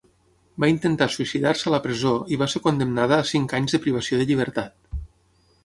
Va 0.63 0.69
intentar 0.71 1.07
suïcidar-se 1.15 1.67
a 1.69 1.73
la 1.75 1.81
presó 1.83 2.15
i 2.37 2.41
va 2.43 2.49
ser 2.55 2.63
condemnada 2.65 3.21
a 3.21 3.29
cinc 3.35 3.55
anys 3.61 3.77
de 3.79 3.83
privació 3.87 4.23
de 4.23 4.29
llibertat. 4.33 5.01